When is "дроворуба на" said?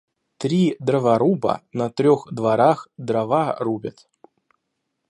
0.79-1.91